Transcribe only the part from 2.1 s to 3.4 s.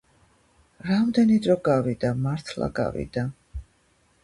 მართლა გავიდა